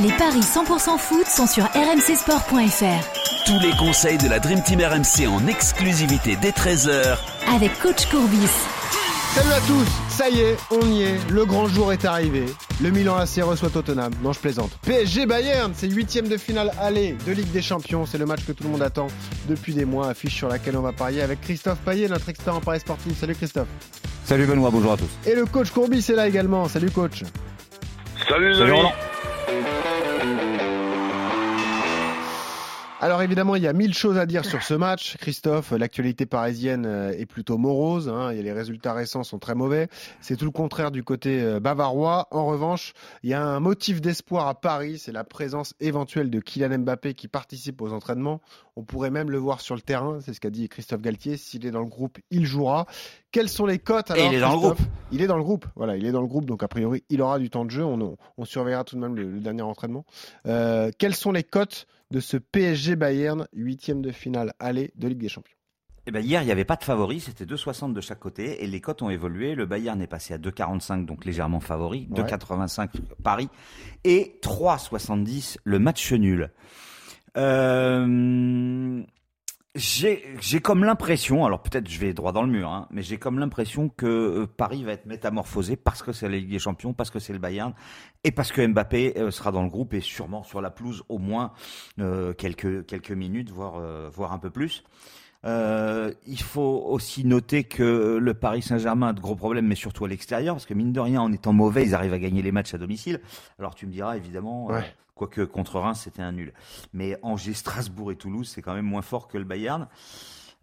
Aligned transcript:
Les 0.00 0.12
paris 0.12 0.38
100% 0.38 0.96
foot 0.96 1.26
sont 1.26 1.48
sur 1.48 1.64
rmcsport.fr. 1.64 3.44
Tous 3.46 3.58
les 3.58 3.76
conseils 3.76 4.16
de 4.16 4.28
la 4.28 4.38
Dream 4.38 4.62
Team 4.62 4.80
RMC 4.80 5.26
en 5.26 5.44
exclusivité 5.48 6.38
dès 6.40 6.50
13h 6.50 7.18
avec 7.52 7.76
coach 7.80 8.06
Courbis. 8.06 8.48
Salut 9.34 9.50
à 9.50 9.60
tous, 9.62 9.88
ça 10.08 10.30
y 10.30 10.38
est, 10.38 10.56
on 10.70 10.86
y 10.86 11.02
est, 11.02 11.18
le 11.28 11.44
grand 11.44 11.66
jour 11.66 11.92
est 11.92 12.04
arrivé. 12.04 12.44
Le 12.80 12.90
Milan 12.90 13.16
AC 13.16 13.42
reçoit 13.42 13.70
Tottenham, 13.70 14.12
non 14.22 14.32
je 14.32 14.38
plaisante. 14.38 14.70
PSG 14.82 15.26
Bayern, 15.26 15.72
c'est 15.74 15.88
huitième 15.88 16.28
de 16.28 16.36
finale 16.36 16.70
aller 16.80 17.16
de 17.26 17.32
Ligue 17.32 17.50
des 17.50 17.62
Champions, 17.62 18.06
c'est 18.06 18.18
le 18.18 18.26
match 18.26 18.46
que 18.46 18.52
tout 18.52 18.62
le 18.62 18.70
monde 18.70 18.82
attend 18.82 19.08
depuis 19.48 19.74
des 19.74 19.84
mois, 19.84 20.10
affiche 20.10 20.36
sur 20.36 20.48
laquelle 20.48 20.76
on 20.76 20.82
va 20.82 20.92
parier 20.92 21.22
avec 21.22 21.40
Christophe 21.40 21.78
Payet, 21.78 22.06
notre 22.06 22.28
expert 22.28 22.54
en 22.54 22.60
paris 22.60 22.78
sportif. 22.78 23.18
Salut 23.18 23.34
Christophe. 23.34 23.68
Salut 24.24 24.46
Benoît, 24.46 24.70
bonjour 24.70 24.92
à 24.92 24.96
tous. 24.96 25.10
Et 25.26 25.34
le 25.34 25.44
coach 25.44 25.72
Courbis 25.72 26.06
est 26.08 26.14
là 26.14 26.28
également, 26.28 26.68
salut 26.68 26.92
coach. 26.92 27.24
Salut, 28.28 28.54
Salut 28.54 28.72
Roland. 28.72 28.92
Alors 33.00 33.22
évidemment, 33.22 33.54
il 33.54 33.62
y 33.62 33.68
a 33.68 33.72
mille 33.72 33.94
choses 33.94 34.18
à 34.18 34.26
dire 34.26 34.44
sur 34.44 34.62
ce 34.62 34.74
match. 34.74 35.16
Christophe, 35.18 35.70
l'actualité 35.70 36.26
parisienne 36.26 36.84
euh, 36.84 37.12
est 37.12 37.26
plutôt 37.26 37.56
morose. 37.56 38.08
Hein, 38.08 38.30
et 38.30 38.42
les 38.42 38.52
résultats 38.52 38.92
récents 38.92 39.22
sont 39.22 39.38
très 39.38 39.54
mauvais. 39.54 39.88
C'est 40.20 40.36
tout 40.36 40.44
le 40.44 40.50
contraire 40.50 40.90
du 40.90 41.04
côté 41.04 41.40
euh, 41.40 41.60
bavarois. 41.60 42.26
En 42.32 42.46
revanche, 42.46 42.94
il 43.22 43.30
y 43.30 43.34
a 43.34 43.42
un 43.42 43.60
motif 43.60 44.00
d'espoir 44.00 44.48
à 44.48 44.60
Paris. 44.60 44.98
C'est 44.98 45.12
la 45.12 45.22
présence 45.22 45.74
éventuelle 45.78 46.28
de 46.28 46.40
Kylian 46.40 46.80
Mbappé 46.80 47.14
qui 47.14 47.28
participe 47.28 47.80
aux 47.80 47.92
entraînements. 47.92 48.40
On 48.74 48.82
pourrait 48.82 49.10
même 49.10 49.30
le 49.30 49.38
voir 49.38 49.60
sur 49.60 49.76
le 49.76 49.80
terrain. 49.80 50.18
C'est 50.20 50.34
ce 50.34 50.40
qu'a 50.40 50.50
dit 50.50 50.68
Christophe 50.68 51.00
Galtier. 51.00 51.36
S'il 51.36 51.66
est 51.66 51.70
dans 51.70 51.82
le 51.82 51.86
groupe, 51.86 52.18
il 52.32 52.46
jouera. 52.46 52.86
Quelles 53.30 53.48
sont 53.48 53.66
les 53.66 53.78
cotes 53.78 54.10
alors, 54.10 54.26
il 54.26 54.34
est 54.34 54.40
dans 54.40 54.52
le 54.52 54.58
groupe. 54.58 54.80
Il 55.10 55.22
est 55.22 55.26
dans 55.26 55.36
le 55.36 55.42
groupe. 55.42 55.66
Voilà, 55.74 55.96
il 55.96 56.06
est 56.06 56.12
dans 56.12 56.20
le 56.20 56.26
groupe. 56.26 56.44
Donc 56.44 56.62
a 56.62 56.68
priori, 56.68 57.04
il 57.08 57.22
aura 57.22 57.38
du 57.38 57.50
temps 57.50 57.64
de 57.64 57.70
jeu. 57.70 57.84
On, 57.84 58.16
on, 58.36 58.44
surveillera 58.44 58.84
tout 58.84 58.96
de 58.96 59.00
même 59.00 59.14
le, 59.14 59.40
dernier 59.40 59.62
entraînement. 59.62 60.04
Euh, 60.46 60.90
quelles 60.98 61.14
sont 61.14 61.32
les 61.32 61.44
cotes 61.44 61.86
de 62.10 62.20
ce 62.20 62.36
PSG 62.36 62.96
Bayern, 62.96 63.46
huitième 63.52 64.02
de 64.02 64.10
finale 64.10 64.52
aller 64.58 64.92
de 64.96 65.08
Ligue 65.08 65.18
des 65.18 65.28
Champions? 65.28 65.54
Eh 66.06 66.10
ben 66.10 66.24
hier, 66.24 66.40
il 66.40 66.46
n'y 66.46 66.52
avait 66.52 66.64
pas 66.64 66.76
de 66.76 66.84
favori, 66.84 67.20
c'était 67.20 67.44
2,60 67.44 67.92
de 67.92 68.00
chaque 68.00 68.18
côté 68.18 68.64
et 68.64 68.66
les 68.66 68.80
cotes 68.80 69.02
ont 69.02 69.10
évolué. 69.10 69.54
Le 69.54 69.66
Bayern 69.66 70.00
est 70.00 70.06
passé 70.06 70.32
à 70.32 70.38
2,45, 70.38 71.04
donc 71.04 71.26
légèrement 71.26 71.60
favori, 71.60 72.08
2,85 72.10 72.88
Paris 73.22 73.50
et 74.04 74.38
3,70 74.42 75.58
le 75.64 75.78
match 75.78 76.10
nul. 76.14 76.50
Euh, 77.36 79.02
j'ai 79.78 80.60
comme 80.60 80.84
l'impression, 80.84 81.44
alors 81.44 81.62
peut-être 81.62 81.88
je 81.88 81.98
vais 81.98 82.12
droit 82.12 82.32
dans 82.32 82.42
le 82.42 82.50
mur, 82.50 82.70
hein, 82.70 82.86
mais 82.90 83.02
j'ai 83.02 83.18
comme 83.18 83.38
l'impression 83.38 83.88
que 83.88 84.06
euh, 84.06 84.46
Paris 84.46 84.84
va 84.84 84.92
être 84.92 85.06
métamorphosé 85.06 85.76
parce 85.76 86.02
que 86.02 86.12
c'est 86.12 86.28
la 86.28 86.36
Ligue 86.36 86.50
des 86.50 86.58
Champions, 86.58 86.92
parce 86.92 87.10
que 87.10 87.18
c'est 87.18 87.32
le 87.32 87.38
Bayern, 87.38 87.72
et 88.24 88.30
parce 88.30 88.52
que 88.52 88.66
Mbappé 88.66 89.14
euh, 89.16 89.30
sera 89.30 89.52
dans 89.52 89.62
le 89.62 89.70
groupe 89.70 89.94
et 89.94 90.00
sûrement 90.00 90.42
sur 90.42 90.60
la 90.60 90.70
pelouse 90.70 91.04
au 91.08 91.18
moins 91.18 91.52
euh, 91.98 92.32
quelques 92.34 92.86
quelques 92.86 93.12
minutes, 93.12 93.50
voire 93.50 93.80
voire 94.10 94.32
un 94.32 94.38
peu 94.38 94.50
plus. 94.50 94.84
Euh, 95.44 96.12
il 96.26 96.40
faut 96.40 96.84
aussi 96.88 97.24
noter 97.24 97.64
que 97.64 98.18
le 98.20 98.34
Paris 98.34 98.62
Saint-Germain 98.62 99.08
a 99.08 99.12
de 99.12 99.20
gros 99.20 99.36
problèmes, 99.36 99.66
mais 99.66 99.76
surtout 99.76 100.04
à 100.04 100.08
l'extérieur, 100.08 100.54
parce 100.56 100.66
que 100.66 100.74
mine 100.74 100.92
de 100.92 101.00
rien, 101.00 101.20
en 101.20 101.32
étant 101.32 101.52
mauvais, 101.52 101.84
ils 101.84 101.94
arrivent 101.94 102.12
à 102.12 102.18
gagner 102.18 102.42
les 102.42 102.52
matchs 102.52 102.74
à 102.74 102.78
domicile. 102.78 103.20
Alors 103.58 103.74
tu 103.74 103.86
me 103.86 103.92
diras 103.92 104.16
évidemment, 104.16 104.72
euh, 104.72 104.80
quoique 105.14 105.42
contre 105.42 105.78
Reims 105.78 106.02
c'était 106.04 106.22
un 106.22 106.32
nul, 106.32 106.52
mais 106.92 107.16
Angers, 107.22 107.54
Strasbourg 107.54 108.10
et 108.10 108.16
Toulouse, 108.16 108.50
c'est 108.52 108.62
quand 108.62 108.74
même 108.74 108.86
moins 108.86 109.02
fort 109.02 109.28
que 109.28 109.38
le 109.38 109.44
Bayern. 109.44 109.86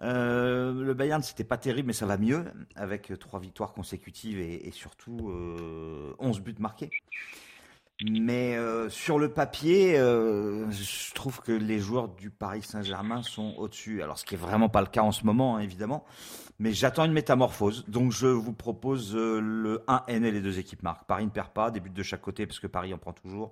Euh, 0.02 0.84
le 0.84 0.94
Bayern, 0.94 1.24
c'était 1.24 1.46
pas 1.46 1.58
terrible, 1.58 1.88
mais 1.88 1.94
ça 1.94 2.06
va 2.06 2.18
mieux 2.18 2.44
avec 2.76 3.18
trois 3.18 3.40
victoires 3.40 3.72
consécutives 3.72 4.40
et, 4.40 4.68
et 4.68 4.72
surtout 4.72 5.30
euh, 5.30 6.14
11 6.20 6.42
buts 6.42 6.56
marqués. 6.60 6.90
Mais 8.04 8.58
euh, 8.58 8.90
sur 8.90 9.20
le 9.20 9.30
papier, 9.30 9.98
euh, 9.98 10.70
je 10.70 11.14
trouve 11.14 11.40
que 11.40 11.54
les 11.54 11.80
joueurs 11.80 12.10
du 12.10 12.30
Paris 12.30 12.62
Saint-Germain 12.62 13.24
sont 13.24 13.54
au-dessus. 13.58 14.04
Alors, 14.04 14.18
ce 14.18 14.26
qui 14.26 14.36
est 14.36 14.38
vraiment 14.38 14.68
pas 14.68 14.82
le 14.82 14.88
cas 14.88 15.02
en 15.02 15.14
ce 15.14 15.24
moment, 15.24 15.56
hein, 15.56 15.60
évidemment. 15.60 16.04
Mais 16.60 16.74
j'attends 16.74 17.06
une 17.06 17.14
métamorphose. 17.14 17.86
Donc, 17.88 18.12
je 18.12 18.28
vous 18.28 18.52
propose 18.52 19.16
euh, 19.16 19.40
le 19.40 19.82
1N 19.88 20.26
et 20.26 20.32
les 20.32 20.42
deux 20.42 20.60
équipes 20.60 20.84
marquent. 20.84 21.06
Paris 21.06 21.24
ne 21.24 21.30
perd 21.30 21.50
pas, 21.50 21.72
des 21.72 21.80
buts 21.80 21.90
de 21.90 22.04
chaque 22.04 22.22
côté, 22.22 22.46
parce 22.46 22.60
que 22.60 22.68
Paris 22.68 22.94
en 22.94 22.98
prend 22.98 23.14
toujours. 23.14 23.52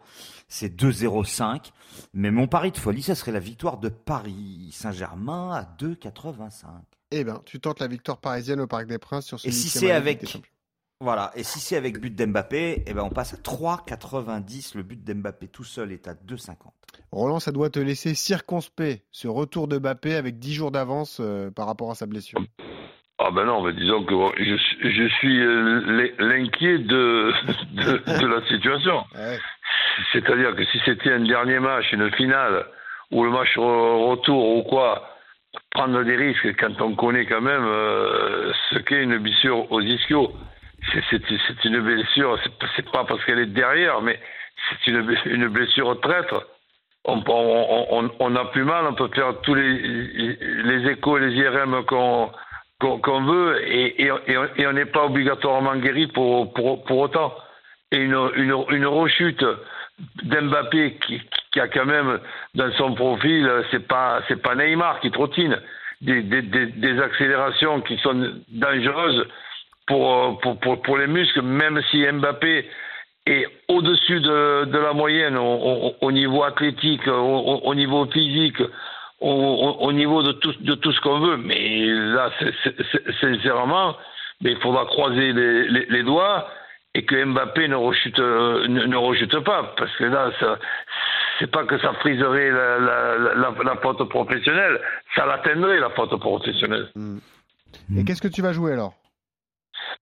C'est 0.49 0.75
2-0-5. 0.75 1.71
Mais 2.13 2.29
mon 2.29 2.47
pari 2.47 2.71
de 2.71 2.77
folie, 2.77 3.01
ça 3.01 3.15
serait 3.15 3.31
la 3.31 3.39
victoire 3.39 3.77
de 3.77 3.87
Paris 3.87 4.69
Saint-Germain 4.73 5.51
à 5.51 5.63
2,85. 5.81 6.65
Eh 7.11 7.23
bien, 7.23 7.41
tu 7.45 7.61
tentes 7.61 7.79
la 7.79 7.87
victoire 7.87 8.17
parisienne 8.17 8.59
au 8.59 8.67
Parc 8.67 8.87
des 8.87 8.97
Princes 8.97 9.27
sur 9.27 9.39
ce 9.39 9.47
Et 9.47 9.51
si 9.51 9.69
c'est 9.69 9.91
avec 9.91 10.25
voilà, 11.03 11.31
et 11.35 11.43
si 11.43 11.59
c'est 11.59 11.75
avec 11.75 11.99
but 11.99 12.15
d'Mbappé, 12.15 12.83
eh 12.87 12.93
ben 12.93 13.01
on 13.03 13.09
passe 13.09 13.33
à 13.33 13.37
3,90. 13.37 14.77
Le 14.77 14.83
but 14.83 15.03
d'Mbappé 15.03 15.49
tout 15.49 15.65
seul 15.65 15.91
est 15.91 16.07
à 16.07 16.13
2,50. 16.13 16.55
Roland, 17.11 17.41
ça 17.41 17.51
doit 17.51 17.69
te 17.69 17.79
laisser 17.79 18.15
circonspect 18.15 19.03
ce 19.11 19.27
retour 19.27 19.67
de 19.67 19.79
Mbappé 19.79 20.15
avec 20.15 20.39
10 20.39 20.53
jours 20.53 20.71
d'avance 20.71 21.19
euh, 21.19 21.51
par 21.51 21.67
rapport 21.67 21.91
à 21.91 21.95
sa 21.95 22.05
blessure. 22.05 22.39
Ah 23.19 23.31
ben 23.31 23.43
non, 23.43 23.61
mais 23.63 23.73
disons 23.73 24.05
que 24.05 24.15
je, 24.37 25.07
suis 25.19 25.41
euh, 25.41 26.13
l'inquiet 26.19 26.77
de, 26.79 27.33
de, 27.73 28.25
la 28.25 28.47
situation. 28.47 29.03
C'est-à-dire 30.13 30.55
que 30.55 30.63
si 30.63 30.79
c'était 30.85 31.11
un 31.11 31.25
dernier 31.25 31.59
match, 31.59 31.91
une 31.91 32.11
finale, 32.13 32.65
ou 33.11 33.25
le 33.25 33.29
match 33.29 33.57
retour 33.57 34.55
ou 34.55 34.63
quoi, 34.63 35.09
prendre 35.71 36.01
des 36.03 36.15
risques 36.15 36.55
quand 36.57 36.79
on 36.79 36.95
connaît 36.95 37.25
quand 37.25 37.41
même 37.41 37.65
euh, 37.65 38.53
ce 38.71 38.79
qu'est 38.79 39.03
une 39.03 39.17
blessure 39.17 39.69
aux 39.69 39.81
ischios 39.81 40.31
c'est 40.91 41.65
une 41.65 41.79
blessure, 41.79 42.39
c'est 42.75 42.91
pas 42.91 43.03
parce 43.05 43.23
qu'elle 43.25 43.39
est 43.39 43.45
derrière, 43.47 44.01
mais 44.01 44.19
c'est 44.69 44.91
une, 44.91 45.15
une, 45.25 45.47
blessure 45.47 45.99
traître. 46.01 46.47
On, 47.05 47.21
on, 48.19 48.35
a 48.35 48.45
plus 48.45 48.63
mal, 48.63 48.85
on 48.87 48.93
peut 48.93 49.09
faire 49.13 49.41
tous 49.41 49.55
les, 49.55 49.77
les 49.77 50.91
échos 50.91 51.17
les 51.17 51.33
IRM 51.33 51.83
qu'on 51.85 52.31
qu'on 52.79 53.21
veut 53.23 53.61
et, 53.65 54.11
on 54.11 54.73
n'est 54.73 54.85
pas 54.85 55.05
obligatoirement 55.05 55.75
guéri 55.77 56.07
pour, 56.07 56.53
pour, 56.53 56.83
pour 56.83 56.99
autant. 56.99 57.33
Et 57.91 57.97
une, 57.97 58.17
une, 58.35 58.55
une 58.69 58.85
rechute 58.85 59.45
d'Mbappé 60.23 60.97
qui, 61.05 61.21
qui, 61.51 61.59
a 61.59 61.67
quand 61.67 61.85
même 61.85 62.19
dans 62.55 62.71
son 62.73 62.93
profil, 62.93 63.49
c'est 63.71 63.87
pas 63.87 64.21
pas 64.41 64.55
Neymar 64.55 64.99
qui 64.99 65.11
trottine, 65.11 65.57
des, 66.01 66.23
des, 66.23 66.41
des 66.41 66.99
accélérations 66.99 67.81
qui 67.81 67.97
sont 67.99 68.33
dangereuses 68.49 69.25
pour, 69.87 70.39
pour, 70.39 70.59
pour, 70.59 70.81
pour, 70.81 70.97
les 70.97 71.07
muscles, 71.07 71.41
même 71.41 71.81
si 71.91 72.05
Mbappé 72.05 72.65
est 73.25 73.47
au-dessus 73.67 74.19
de, 74.19 74.65
de, 74.65 74.77
la 74.77 74.93
moyenne 74.93 75.37
au, 75.37 75.93
au, 76.01 76.11
niveau 76.11 76.43
athlétique, 76.43 77.07
au, 77.07 77.75
niveau 77.75 78.05
physique, 78.07 78.61
au, 79.19 79.91
niveau 79.93 80.23
de 80.23 80.33
tout, 80.33 80.53
de 80.59 80.75
tout 80.75 80.91
ce 80.91 80.99
qu'on 81.01 81.19
veut. 81.19 81.37
Mais 81.37 81.85
là, 81.85 82.29
sincèrement, 83.21 83.95
mais 84.41 84.51
il 84.51 84.57
faudra 84.59 84.85
croiser 84.85 85.31
les, 85.31 85.85
les, 85.85 86.03
doigts 86.03 86.47
et 86.93 87.05
que 87.05 87.23
Mbappé 87.23 87.67
ne 87.69 87.75
rechute, 87.75 88.19
ne, 88.19 88.85
ne 88.85 88.97
rechute 88.97 89.39
pas. 89.39 89.73
Parce 89.77 89.95
que 89.95 90.03
là, 90.03 90.31
ça, 90.39 90.59
c'est 91.39 91.51
pas 91.51 91.63
que 91.65 91.79
ça 91.79 91.93
friserait 91.93 92.51
la, 92.51 92.79
la, 92.79 93.75
faute 93.81 94.07
professionnelle, 94.09 94.79
ça 95.15 95.25
l'atteindrait 95.25 95.79
la 95.79 95.89
faute 95.91 96.15
professionnelle. 96.19 96.89
Et 97.97 98.03
qu'est-ce 98.03 98.21
que 98.21 98.27
tu 98.27 98.41
vas 98.41 98.53
jouer 98.53 98.73
alors? 98.73 98.93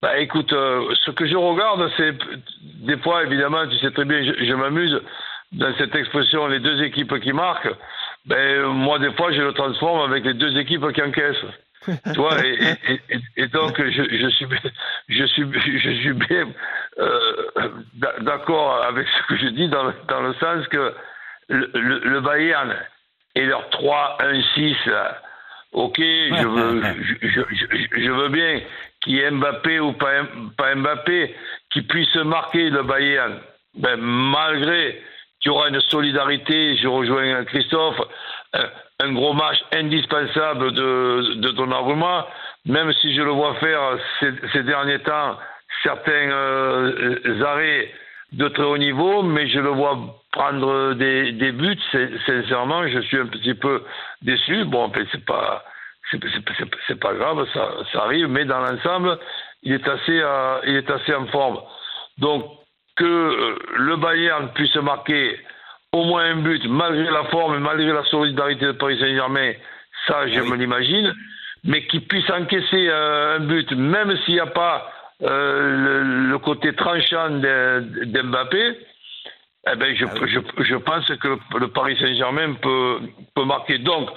Bah 0.02 0.18
écoute, 0.18 0.52
euh, 0.52 0.94
ce 1.06 1.12
que 1.12 1.28
je 1.28 1.36
regarde, 1.36 1.88
c'est 1.96 2.16
des 2.82 2.98
fois, 2.98 3.24
évidemment, 3.24 3.68
tu 3.68 3.78
sais 3.78 3.92
très 3.92 4.06
bien, 4.06 4.24
je, 4.24 4.54
m'amuse 4.54 5.00
dans 5.52 5.72
cette 5.78 5.94
expression, 5.96 6.48
les 6.48 6.60
deux 6.60 6.82
équipes 6.82 7.20
qui 7.20 7.34
marquent. 7.34 7.70
Ben, 8.26 8.64
moi, 8.64 8.98
des 8.98 9.12
fois, 9.14 9.32
je 9.32 9.42
le 9.42 9.54
transforme 9.54 10.10
avec 10.10 10.26
les 10.26 10.34
deux 10.34 10.58
équipes 10.58 10.92
qui 10.94 11.04
encaissent. 11.04 11.46
tu 11.86 12.20
vois, 12.20 12.38
et, 13.38 13.48
donc 13.48 13.82
je, 13.82 14.30
suis, 14.30 14.48
je 15.10 15.26
suis, 15.26 15.80
je 15.80 15.90
suis 15.90 16.14
bien 16.14 16.48
euh, 17.00 17.70
d'accord 18.22 18.84
avec 18.84 19.08
ce 19.08 19.28
que 19.28 19.38
je 19.38 19.48
dis 19.48 19.68
dans, 19.68 19.92
dans 20.08 20.22
le 20.22 20.34
sens 20.36 20.68
que 20.68 20.94
le, 21.48 21.72
le, 21.74 22.00
le 22.00 22.22
Bayern 22.22 22.76
et 23.34 23.46
leur 23.46 23.68
3-1-6, 23.70 24.76
ok, 25.74 25.98
je 25.98 26.48
veux, 26.48 26.82
je, 27.98 28.12
veux 28.12 28.30
bien 28.30 28.62
qui 29.02 29.20
est 29.20 29.32
Mbappé 29.32 29.80
ou 29.80 29.94
pas, 29.94 30.24
Mbappé, 30.76 31.36
qui 31.72 31.82
puisse 31.84 32.16
marquer 32.16 32.70
le 32.70 32.84
Bayern, 32.84 33.40
ben, 33.76 33.98
malgré 33.98 35.02
qu'il 35.42 35.52
y 35.52 35.56
aura 35.56 35.70
une 35.70 35.82
solidarité. 35.82 36.78
Je 36.78 36.88
rejoins 36.88 37.44
Christophe. 37.46 38.00
Un, 39.00 39.14
gros 39.14 39.34
match 39.34 39.58
indispensable 39.74 40.74
de, 40.74 41.34
de 41.36 41.50
Donnarumma, 41.52 42.28
même 42.66 42.94
si 42.94 43.16
je 43.16 43.22
le 43.24 43.32
vois 43.32 43.56
faire 43.56 43.98
ces, 44.20 44.64
derniers 44.64 45.00
temps 45.00 45.38
certains 45.82 46.12
euh, 46.12 47.44
arrêts 47.44 47.92
de 48.34 48.48
très 48.50 48.64
haut 48.64 48.78
niveau, 48.78 49.24
mais 49.24 49.48
je 49.48 49.60
le 49.60 49.70
vois 49.70 49.98
prendre 50.32 50.94
des, 50.94 51.52
buts. 51.52 51.78
Sincèrement, 52.26 52.88
je 52.88 53.00
suis 53.00 53.18
un 53.18 53.26
petit 53.26 53.56
peu 53.56 53.84
déçu. 54.22 54.66
Bon, 54.66 54.92
c'est 55.12 55.26
pas 55.26 55.64
c'est 56.88 57.00
pas 57.00 57.14
grave, 57.14 57.46
ça, 57.54 57.72
ça, 57.92 58.04
arrive, 58.04 58.28
mais 58.28 58.46
dans 58.46 58.60
l'ensemble, 58.60 59.18
il 59.64 59.74
est 59.74 59.88
assez, 59.88 60.20
euh, 60.22 60.60
il 60.66 60.76
est 60.76 60.90
assez 60.90 61.14
en 61.14 61.28
forme. 61.28 61.60
Donc 62.18 62.46
que 62.98 63.06
euh, 63.06 63.56
le 63.78 63.96
Bayern 63.98 64.52
puisse 64.54 64.76
marquer 64.76 65.40
au 65.94 66.04
moins 66.04 66.26
un 66.26 66.36
but 66.38 66.64
malgré 66.68 67.10
la 67.12 67.24
forme 67.26 67.56
et 67.56 67.60
malgré 67.60 67.92
la 67.92 68.04
solidarité 68.06 68.66
de 68.66 68.72
Paris 68.74 69.00
Saint-Germain, 69.00 69.54
ça 70.08 70.28
je 70.28 70.42
me 70.42 70.56
l'imagine, 70.56 71.14
mais 71.64 71.86
qu'il 71.88 72.06
puisse 72.06 72.30
encaisser 72.30 72.90
euh, 72.90 73.38
un 73.38 73.40
but 73.40 73.72
même 73.72 74.16
s'il 74.26 74.36
n'y 74.36 74.40
a 74.40 74.48
pas 74.48 74.92
le, 75.22 76.38
côté 76.40 76.74
tranchant 76.74 77.30
d'Mbappé, 77.30 78.76
eh 79.72 79.76
ben 79.76 79.96
je, 79.96 80.06
ah 80.06 80.26
je, 80.26 80.64
je, 80.64 80.76
pense 80.76 81.06
que 81.06 81.38
le 81.60 81.68
Paris 81.68 81.96
Saint-Germain 82.00 82.54
peut, 82.54 83.00
peut 83.36 83.46
marquer. 83.46 83.78
Donc, 83.78 84.10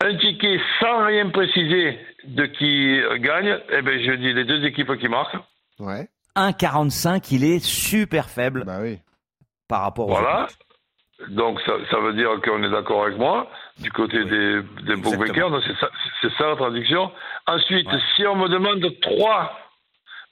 un 0.00 0.16
ticket 0.16 0.60
sans 0.80 1.06
rien 1.06 1.28
préciser 1.30 1.98
de 2.24 2.46
qui 2.46 3.00
gagne, 3.20 3.58
eh 3.70 3.82
ben 3.82 4.00
je 4.00 4.12
dis 4.12 4.32
les 4.32 4.44
deux 4.44 4.64
équipes 4.64 4.96
qui 4.98 5.08
marquent. 5.08 5.36
Ouais. 5.78 6.08
1,45, 6.36 7.28
il 7.32 7.44
est 7.44 7.58
super 7.58 8.28
faible. 8.28 8.64
Bah 8.64 8.78
oui. 8.80 9.00
Par 9.66 9.82
rapport 9.82 10.08
au. 10.08 10.12
Voilà. 10.12 10.46
Donc 11.30 11.60
ça, 11.62 11.72
ça, 11.90 11.98
veut 11.98 12.14
dire 12.14 12.30
qu'on 12.44 12.62
est 12.62 12.70
d'accord 12.70 13.04
avec 13.04 13.18
moi 13.18 13.50
du 13.78 13.90
côté 13.90 14.24
des, 14.24 14.62
des 14.86 14.96
bookmakers. 14.96 15.62
C'est 15.66 15.74
ça, 15.80 15.88
ça, 16.38 16.46
la 16.46 16.56
traduction. 16.56 17.10
Ensuite, 17.46 17.88
si 18.14 18.24
on 18.24 18.36
me 18.36 18.48
demande 18.48 18.84
trois, 19.00 19.52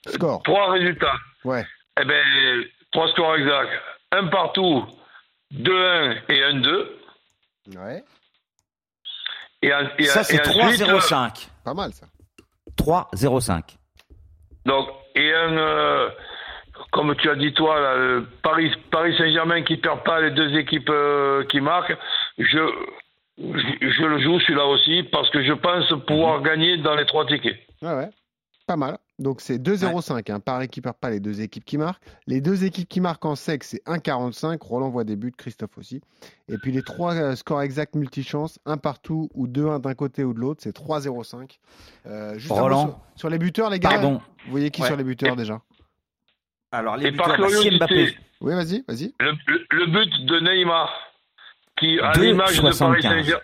scores. 0.07 0.43
trois 0.43 0.71
résultats, 0.71 1.17
ouais. 1.43 1.65
eh 2.01 2.05
ben 2.05 2.23
trois 2.93 3.09
scores 3.09 3.35
exacts, 3.35 3.73
un 4.13 4.27
partout, 4.27 4.85
2-1 5.53 6.17
et 6.29 6.39
1-2. 6.53 6.87
Ouais. 7.75 8.03
Et, 9.61 9.71
ça, 10.05 10.23
c'est 10.23 10.37
3-0-5. 10.37 11.15
Euh, 11.15 11.29
Pas 11.63 11.73
mal, 11.73 11.91
ça. 11.93 12.05
3-0-5. 12.77 13.61
Donc, 14.65 14.87
et 15.15 15.33
un, 15.33 15.57
euh, 15.57 16.09
comme 16.91 17.15
tu 17.15 17.29
as 17.29 17.35
dit 17.35 17.53
toi, 17.53 17.79
là, 17.79 18.21
Paris, 18.43 18.71
Paris 18.91 19.15
Saint-Germain 19.17 19.63
qui 19.63 19.77
perd 19.77 20.03
pas 20.03 20.21
les 20.21 20.31
deux 20.31 20.55
équipes 20.57 20.89
euh, 20.89 21.43
qui 21.45 21.59
marquent, 21.59 21.97
je, 22.37 22.59
je, 23.39 24.03
le 24.05 24.19
joue 24.19 24.39
celui-là 24.41 24.65
aussi 24.65 25.03
parce 25.11 25.29
que 25.31 25.43
je 25.43 25.53
pense 25.53 25.91
pouvoir 26.05 26.39
mhm. 26.39 26.45
gagner 26.45 26.77
dans 26.77 26.95
les 26.95 27.05
trois 27.05 27.25
tickets. 27.25 27.57
Ouais, 27.81 27.93
ouais. 27.93 28.09
Pas 28.67 28.75
mal. 28.75 28.97
Donc 29.19 29.41
c'est 29.41 29.57
2-0-5 29.57 30.31
hein, 30.31 30.39
par 30.39 30.61
équipe, 30.61 30.87
pas 31.01 31.09
les 31.09 31.19
deux 31.19 31.41
équipes 31.41 31.65
qui 31.65 31.77
marquent. 31.77 32.03
Les 32.27 32.39
deux 32.39 32.65
équipes 32.65 32.87
qui 32.87 33.01
marquent 33.01 33.25
en 33.25 33.35
sec, 33.35 33.63
c'est 33.63 33.83
1-45. 33.85 34.59
Roland 34.61 34.89
voit 34.89 35.03
des 35.03 35.15
buts, 35.15 35.33
Christophe 35.35 35.77
aussi. 35.77 36.01
Et 36.49 36.57
puis 36.57 36.71
les 36.71 36.83
trois 36.83 37.15
euh, 37.15 37.35
scores 37.35 37.63
exacts 37.63 37.95
multichance, 37.95 38.59
un 38.65 38.77
partout 38.77 39.29
ou 39.33 39.47
2-1 39.47 39.81
d'un 39.81 39.95
côté 39.95 40.23
ou 40.23 40.33
de 40.33 40.39
l'autre, 40.39 40.61
c'est 40.63 40.75
3-0-5. 40.75 41.57
Euh, 42.05 42.37
Roland. 42.49 43.01
Sur, 43.15 43.29
les 43.29 43.39
buteurs, 43.39 43.71
les 43.71 43.79
gars, 43.79 43.97
vous 43.97 44.21
voyez 44.49 44.69
qui 44.69 44.83
sur 44.83 44.95
les 44.95 45.03
buteurs 45.03 45.35
déjà? 45.35 45.61
Alors 46.71 46.97
les 46.97 47.11
buteurs, 47.11 47.37
Mbappé. 47.39 48.15
Oui, 48.41 48.53
vas-y, 48.53 48.83
vas-y. 48.87 49.13
Le, 49.19 49.85
but 49.87 50.25
de 50.27 50.39
Neymar, 50.39 50.93
qui 51.79 51.99
à 51.99 52.11
l'image 52.13 52.57
de 52.57 52.77
Paris 52.77 53.01
Saint-Germain, 53.01 53.39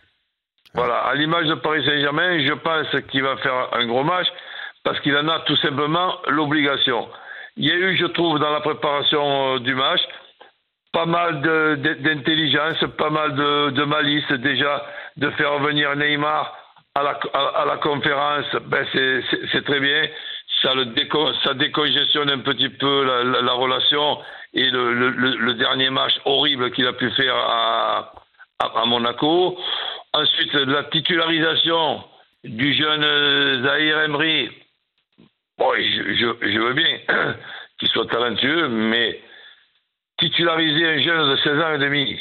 voilà, 0.75 0.97
à 0.99 1.15
l'image 1.15 1.47
de 1.47 1.55
Paris 1.55 1.83
Saint-Germain, 1.83 2.45
je 2.45 2.53
pense 2.53 2.87
qu'il 3.09 3.23
va 3.23 3.37
faire 3.37 3.69
un 3.73 3.87
gros 3.87 4.03
match 4.03 4.27
parce 4.83 4.99
qu'il 4.99 5.15
en 5.15 5.27
a 5.27 5.39
tout 5.41 5.55
simplement 5.57 6.15
l'obligation. 6.27 7.07
Il 7.55 7.65
y 7.65 7.71
a 7.71 7.75
eu, 7.75 7.97
je 7.97 8.05
trouve, 8.07 8.39
dans 8.39 8.49
la 8.49 8.61
préparation 8.61 9.55
euh, 9.55 9.59
du 9.59 9.75
match, 9.75 10.01
pas 10.91 11.05
mal 11.05 11.41
d'intelligence, 11.41 12.77
pas 12.97 13.09
mal 13.09 13.35
de, 13.35 13.83
malice 13.83 14.31
déjà 14.31 14.85
de 15.17 15.29
faire 15.31 15.57
venir 15.59 15.95
Neymar 15.95 16.55
à 16.95 17.03
la, 17.65 17.77
conférence. 17.77 18.45
Ben 18.67 18.85
c'est 18.93 19.65
très 19.65 19.79
bien. 19.79 20.03
Ça, 20.61 20.75
le 20.75 20.85
décongestionne 21.55 22.29
un 22.29 22.39
petit 22.39 22.69
peu 22.69 23.03
la, 23.03 23.53
relation 23.53 24.19
et 24.53 24.69
le, 24.69 25.53
dernier 25.55 25.89
match 25.89 26.13
horrible 26.25 26.71
qu'il 26.71 26.85
a 26.85 26.93
pu 26.93 27.09
faire 27.11 27.35
à, 27.35 28.13
à, 28.59 28.85
Monaco. 28.85 29.57
Ensuite, 30.13 30.53
la 30.53 30.83
titularisation 30.83 32.03
du 32.43 32.71
jeune 32.73 33.03
euh, 33.03 33.63
Zahir 33.63 33.99
Emery 34.01 34.49
Bon, 35.57 35.71
je, 35.75 36.13
je, 36.41 36.59
veux 36.59 36.73
bien 36.73 36.97
qu'il 37.79 37.87
soit 37.89 38.07
talentueux, 38.07 38.67
mais 38.69 39.21
titulariser 40.17 40.87
un 40.87 40.99
jeune 40.99 41.31
de 41.31 41.35
16 41.37 41.59
ans 41.59 41.73
et 41.75 41.77
demi 41.77 42.19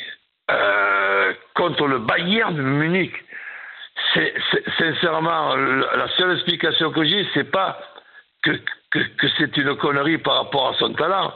euh, 0.50 1.32
contre 1.55 1.87
le 1.87 1.99
Bayern 1.99 2.55
de 2.55 2.62
Munich, 2.62 3.12
c'est 4.14 4.34
sincèrement 4.79 5.55
la 5.56 6.08
seule 6.17 6.32
explication 6.32 6.90
que 6.90 7.05
j'ai, 7.05 7.26
c'est 7.32 7.50
pas 7.50 7.79
que, 8.43 8.58
c'est 9.38 9.56
une 9.56 9.76
connerie 9.76 10.19
par 10.19 10.34
rapport 10.34 10.69
à 10.69 10.75
son 10.75 10.93
talent. 10.94 11.32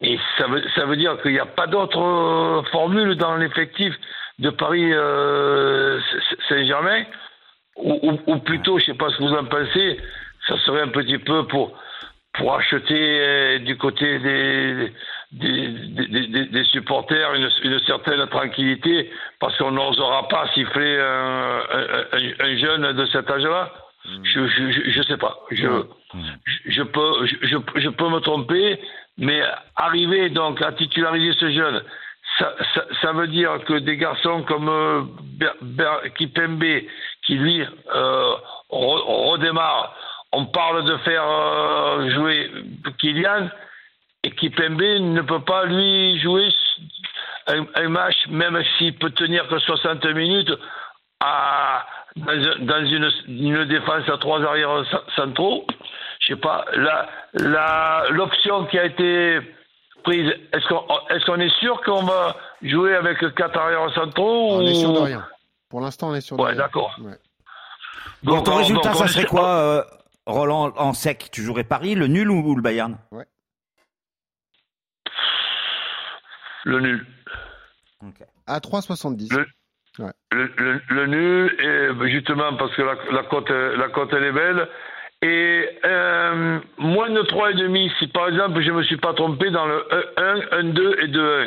Et 0.00 0.18
ça 0.38 0.46
veut, 0.46 0.62
ça 0.74 0.84
veut 0.84 0.96
dire 0.96 1.20
qu'il 1.22 1.32
n'y 1.32 1.38
a 1.38 1.46
pas 1.46 1.66
d'autre 1.66 1.98
euh, 1.98 2.62
formule 2.70 3.16
dans 3.16 3.36
l'effectif 3.36 3.94
de 4.38 4.50
Paris 4.50 4.90
euh, 4.92 5.98
Saint-Germain, 6.48 7.04
ou, 7.76 8.18
ou, 8.26 8.38
plutôt, 8.38 8.78
je 8.78 8.84
ne 8.84 8.92
sais 8.92 8.98
pas 8.98 9.10
ce 9.10 9.16
que 9.16 9.22
vous 9.22 9.34
en 9.34 9.44
pensez, 9.44 10.00
ça 10.48 10.58
serait 10.60 10.82
un 10.82 10.88
petit 10.88 11.18
peu 11.18 11.46
pour, 11.46 11.72
pour 12.34 12.54
acheter 12.54 13.18
euh, 13.20 13.58
du 13.60 13.76
côté 13.76 14.18
des, 14.18 14.92
des, 15.32 16.46
des, 16.46 16.64
supporters 16.64 17.34
une, 17.34 17.50
une, 17.64 17.80
certaine 17.80 18.26
tranquillité 18.28 19.10
parce 19.40 19.56
qu'on 19.58 19.72
n'osera 19.72 20.28
pas 20.28 20.48
siffler 20.54 20.98
un, 20.98 21.60
un, 22.40 22.56
jeune 22.56 22.92
de 22.92 23.06
cet 23.06 23.30
âge-là. 23.30 23.72
Hmm. 24.04 24.24
Je, 24.24 24.46
je, 24.46 24.90
je, 24.90 25.02
sais 25.02 25.16
pas. 25.16 25.36
Je, 25.50 25.68
je, 26.66 26.82
peux, 26.82 27.26
je, 27.26 27.56
je, 27.74 27.88
peux 27.88 28.08
me 28.08 28.20
tromper, 28.20 28.78
mais 29.18 29.42
arriver 29.74 30.30
donc 30.30 30.62
à 30.62 30.72
titulariser 30.72 31.32
ce 31.40 31.50
jeune, 31.50 31.82
ça, 32.38 32.54
ça, 32.74 32.84
ça 33.00 33.12
veut 33.12 33.26
dire 33.26 33.58
que 33.64 33.74
des 33.74 33.96
garçons 33.96 34.42
comme 34.42 34.68
euh, 34.68 35.02
Kipembe, 36.16 36.64
qui 37.24 37.34
lui 37.34 37.64
euh, 37.94 38.32
redémarre 38.68 39.94
on 40.32 40.46
parle 40.46 40.84
de 40.84 40.96
faire 40.98 41.24
euh, 41.24 42.10
jouer 42.10 42.50
Kylian 42.98 43.48
et 44.22 44.30
Kipembe 44.32 44.80
ne 44.80 45.22
peut 45.22 45.42
pas 45.42 45.64
lui 45.64 46.20
jouer 46.20 46.48
un, 47.46 47.88
match, 47.88 48.16
même 48.28 48.60
s'il 48.76 48.96
peut 48.98 49.10
tenir 49.10 49.46
que 49.48 49.58
60 49.58 50.04
minutes, 50.06 50.50
à, 51.20 51.86
dans, 52.16 52.84
une, 52.84 53.64
défense 53.66 54.08
à 54.08 54.18
trois 54.18 54.42
arrières 54.42 54.84
centraux. 55.14 55.64
Je 56.20 56.34
sais 56.34 56.40
pas, 56.40 56.64
l'option 58.10 58.66
qui 58.66 58.78
a 58.78 58.84
été 58.86 59.40
prise, 60.02 60.32
est-ce 60.52 60.66
qu'on 60.66 60.84
est, 61.10 61.24
qu'on 61.24 61.40
est 61.40 61.54
sûr 61.60 61.80
qu'on 61.82 62.02
va 62.02 62.36
jouer 62.62 62.96
avec 62.96 63.18
quatre 63.34 63.58
arrières 63.58 63.92
centraux 63.94 64.56
On 64.56 64.62
est 64.62 64.74
sûr 64.74 64.92
de 64.92 64.98
rien. 64.98 65.24
Pour 65.68 65.80
l'instant, 65.80 66.10
on 66.10 66.14
est 66.14 66.20
sûr 66.20 66.36
de 66.36 66.42
ouais, 66.42 66.54
d'accord. 66.54 66.96
Donc, 68.22 68.44
ton 68.44 68.56
résultat, 68.56 68.94
ça 68.94 69.06
serait 69.08 69.26
quoi 69.26 69.46
euh, 69.46 69.82
Roland, 70.26 70.72
en 70.76 70.92
sec, 70.92 71.28
tu 71.32 71.42
jouerais 71.42 71.64
Paris, 71.64 71.94
le 71.94 72.08
nul 72.08 72.30
ou, 72.30 72.54
le 72.56 72.62
Bayern 72.62 72.98
Ouais. 73.12 73.24
Le 76.64 76.80
nul. 76.80 77.06
À 78.46 78.58
3,70. 78.58 79.32
Le, 79.32 79.46
ouais. 80.04 80.12
le, 80.32 81.06
nul, 81.06 81.56
et 81.60 82.10
justement 82.10 82.56
parce 82.56 82.74
que 82.74 82.82
la, 82.82 82.96
la, 83.12 83.22
cote, 83.24 83.50
la 83.50 83.88
cote 83.88 84.12
elle 84.12 84.24
est 84.24 84.32
belle. 84.32 84.68
Et 85.22 85.68
euh, 85.84 86.60
moins 86.78 87.08
de 87.08 87.22
3,5 87.22 87.98
si 87.98 88.08
par 88.08 88.28
exemple 88.28 88.60
je 88.62 88.70
ne 88.70 88.76
me 88.76 88.82
suis 88.82 88.98
pas 88.98 89.14
trompé 89.14 89.50
dans 89.50 89.66
le 89.66 89.84
1, 90.16 90.58
1, 90.58 90.64
2 90.64 90.96
et 91.02 91.08
2, 91.08 91.42
1. 91.44 91.46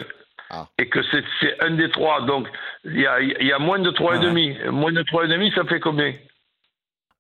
Ah. 0.50 0.68
Et 0.80 0.90
que 0.90 1.00
c'est 1.12 1.62
un 1.62 1.72
des 1.72 1.92
trois. 1.92 2.22
Donc 2.22 2.48
il 2.84 3.00
y 3.00 3.06
a, 3.06 3.22
y 3.22 3.52
a, 3.52 3.60
moins 3.60 3.80
de 3.80 3.92
3,5. 3.92 4.58
Ah 4.66 4.72
Moins 4.72 4.92
de 4.92 5.04
3,5, 5.04 5.54
ça 5.54 5.64
fait 5.66 5.80
combien? 5.80 6.14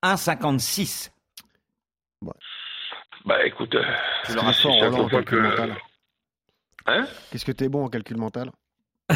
1,56. 0.03 1.11
Bah 3.25 3.45
écoute, 3.45 3.75
euh, 3.75 3.83
tu 4.25 4.33
le 4.33 4.39
fort 4.39 4.99
en 4.99 5.07
calcul 5.07 5.41
mental. 5.41 5.75
Hein 6.85 7.05
Qu'est-ce 7.31 7.45
que 7.45 7.51
t'es 7.51 7.69
bon 7.69 7.85
en 7.85 7.89
calcul 7.89 8.17
mental? 8.17 8.51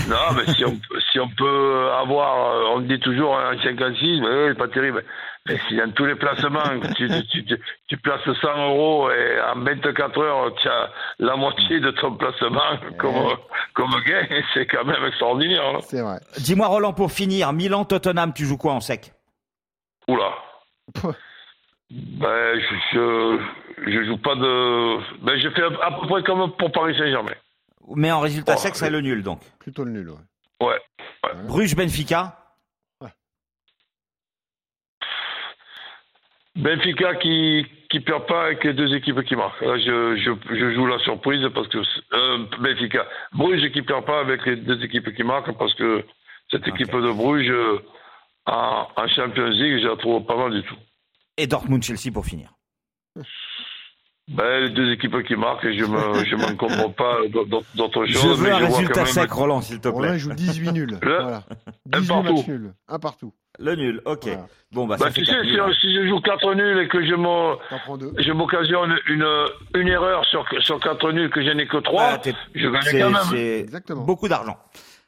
Non, 0.07 0.33
mais 0.35 0.51
si 0.53 0.65
on, 0.65 0.79
si 1.11 1.19
on 1.19 1.29
peut 1.29 1.91
avoir, 1.91 2.55
euh, 2.55 2.75
on 2.75 2.79
dit 2.81 2.99
toujours 2.99 3.37
un 3.37 3.55
56, 3.61 4.21
mais 4.21 4.49
c'est 4.49 4.57
pas 4.57 4.67
terrible. 4.67 5.05
Mais 5.47 5.59
si 5.67 5.77
dans 5.77 5.91
tous 5.91 6.05
les 6.05 6.15
placements, 6.15 6.79
tu, 6.95 7.07
tu, 7.07 7.45
tu, 7.45 7.59
tu, 7.87 7.97
places 7.97 8.21
100 8.23 8.69
euros 8.69 9.11
et 9.11 9.39
en 9.41 9.59
24 9.63 10.19
heures, 10.19 10.55
tu 10.55 10.67
as 10.67 10.89
la 11.19 11.35
moitié 11.35 11.79
de 11.79 11.91
ton 11.91 12.15
placement 12.15 12.77
comme, 12.97 13.37
comme 13.73 13.91
gain, 14.07 14.25
c'est 14.53 14.65
quand 14.65 14.83
même 14.83 15.05
extraordinaire. 15.05 15.63
Hein. 15.63 15.79
C'est 15.81 16.01
vrai. 16.01 16.19
Dis-moi, 16.37 16.67
Roland, 16.67 16.93
pour 16.93 17.11
finir, 17.11 17.53
Milan-Tottenham, 17.53 18.33
tu 18.33 18.45
joues 18.45 18.57
quoi 18.57 18.73
en 18.73 18.81
sec? 18.81 19.13
Oula. 20.07 20.31
ben, 21.91 22.59
je, 22.59 22.75
je, 22.93 23.39
je, 23.91 24.05
joue 24.05 24.17
pas 24.17 24.35
de. 24.35 25.23
Ben, 25.23 25.37
je 25.39 25.49
fais 25.49 25.63
à 25.63 25.91
peu 25.91 26.07
près 26.07 26.23
comme 26.23 26.51
pour 26.55 26.71
Paris 26.71 26.95
Saint-Germain. 26.97 27.33
Mais 27.95 28.11
en 28.11 28.19
résultat 28.19 28.53
oh, 28.55 28.59
sec, 28.59 28.75
c'est 28.75 28.89
le 28.89 29.01
nul 29.01 29.23
donc. 29.23 29.41
Plutôt 29.59 29.83
le 29.83 29.91
nul, 29.91 30.09
ouais. 30.09 30.67
Ouais. 30.67 30.79
ouais. 31.23 31.47
Bruges-Benfica 31.47 32.37
Benfica 36.55 37.15
qui 37.15 37.65
qui 37.89 37.99
perd 37.99 38.25
pas 38.25 38.45
avec 38.45 38.63
les 38.63 38.73
deux 38.73 38.93
équipes 38.95 39.23
qui 39.23 39.35
marquent. 39.35 39.61
Là, 39.61 39.77
je, 39.77 40.15
je, 40.17 40.55
je 40.55 40.73
joue 40.73 40.87
la 40.87 40.97
surprise 40.99 41.47
parce 41.53 41.67
que 41.67 41.77
euh, 41.77 42.45
Benfica, 42.59 43.05
Bruges 43.33 43.71
qui 43.71 43.83
perd 43.83 44.05
pas 44.05 44.19
avec 44.19 44.45
les 44.45 44.55
deux 44.55 44.83
équipes 44.83 45.13
qui 45.15 45.23
marquent 45.23 45.55
parce 45.57 45.73
que 45.75 46.03
cette 46.49 46.67
équipe 46.67 46.93
okay. 46.93 47.05
de 47.07 47.11
Bruges 47.11 47.53
en, 48.47 48.87
en, 48.95 49.07
Champions 49.07 49.47
League, 49.47 49.81
je 49.83 49.87
la 49.87 49.95
trouve 49.95 50.25
pas 50.25 50.35
mal 50.35 50.53
du 50.53 50.63
tout. 50.63 50.75
Et 51.37 51.47
Dortmund-Chelsea 51.47 52.11
pour 52.13 52.25
finir. 52.25 52.53
Ben, 54.29 54.61
les 54.63 54.69
deux 54.69 54.89
équipes 54.93 55.21
qui 55.27 55.35
marquent, 55.35 55.67
je 55.69 55.83
me, 55.83 56.23
je 56.25 56.35
m'en 56.37 56.55
comprends 56.55 56.89
pas 56.91 57.17
d'autres 57.75 58.05
choses. 58.05 58.21
Je 58.21 58.27
veux 58.41 58.43
mais 58.43 58.51
un 58.51 58.59
je 58.59 58.65
résultat 58.65 59.03
même- 59.03 59.07
sec, 59.11 59.31
Roland, 59.31 59.61
s'il 59.61 59.79
te 59.81 59.89
plaît. 59.89 59.91
Roland, 59.91 60.17
joue 60.17 60.33
18 60.33 60.71
nuls. 60.73 60.97
Le- 61.01 61.21
Voilà. 61.21 61.43
un 61.93 61.99
18 61.99 62.07
partout. 62.07 62.33
matchs 62.35 62.47
nuls. 62.47 62.73
Un 62.87 62.99
partout. 62.99 63.33
Le 63.59 63.75
nul, 63.75 64.01
ok. 64.05 64.23
Voilà. 64.23 64.47
Bon, 64.71 64.87
bah, 64.87 64.95
Bah, 64.97 65.07
ça 65.07 65.11
tu 65.11 65.25
sais, 65.25 65.31
si, 65.43 65.59
hein. 65.59 65.69
si 65.81 65.93
je 65.93 66.07
joue 66.07 66.21
4 66.21 66.53
nuls 66.55 66.79
et 66.79 66.87
que 66.87 67.05
je 67.05 68.31
m'occasionne 68.31 68.97
une, 69.09 69.27
une 69.75 69.87
erreur 69.89 70.23
sur, 70.25 70.45
sur 70.61 70.79
4 70.79 71.11
nuls 71.11 71.29
que 71.29 71.43
je 71.43 71.49
n'ai 71.49 71.67
que 71.67 71.77
3, 71.77 72.17
Bah, 72.17 72.21
je 72.55 72.67
gagne 72.69 73.11
quand 73.11 73.33
même. 73.33 73.39
Exactement. 73.59 74.03
beaucoup 74.05 74.29
d'argent. 74.29 74.57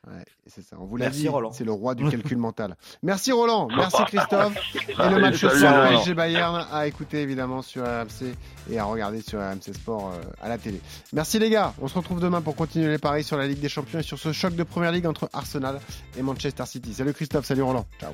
Ouais, 0.08 0.24
c'est 0.46 0.62
ça. 0.62 0.76
On 0.80 0.86
vous 0.86 0.98
l'a 0.98 1.06
Merci, 1.06 1.22
dit. 1.22 1.28
Roland. 1.28 1.52
C'est 1.52 1.64
le 1.64 1.72
roi 1.72 1.96
du 1.96 2.08
calcul 2.10 2.38
mental. 2.38 2.76
Merci 3.02 3.32
Roland. 3.32 3.68
Merci 3.76 4.04
Christophe. 4.06 4.56
Et 4.76 5.10
le 5.10 5.20
match 5.20 5.42
salut, 5.42 5.66
Roland. 5.66 5.90
PSG 5.90 6.14
Bayern 6.14 6.66
à 6.72 6.86
écouter 6.88 7.22
évidemment 7.22 7.62
sur 7.62 7.84
RMC 7.84 8.36
et 8.70 8.78
à 8.78 8.84
regarder 8.86 9.22
sur 9.22 9.40
RMC 9.40 9.74
Sport 9.74 10.12
euh, 10.14 10.22
à 10.42 10.50
la 10.50 10.58
télé. 10.58 10.80
Merci 11.14 11.40
les 11.40 11.50
gars. 11.50 11.74
On 11.82 11.88
se 11.88 11.96
retrouve 11.96 12.20
demain 12.20 12.42
pour 12.42 12.56
continuer 12.56 12.88
les 12.90 12.98
paris 13.00 13.24
sur 13.24 13.38
la 13.38 13.48
Ligue 13.48 13.60
des 13.60 13.70
Champions 13.70 14.00
et 14.00 14.04
sur 14.04 14.20
ce 14.20 14.32
choc 14.32 14.56
de 14.56 14.64
première 14.64 14.92
ligue 14.92 15.08
entre 15.08 15.30
Arsenal 15.34 15.80
et 16.18 16.22
Manchester 16.22 16.66
City. 16.66 16.94
Salut 16.94 17.14
Christophe. 17.14 17.46
Salut 17.46 17.64
Roland. 17.64 17.86
Ciao. 18.00 18.12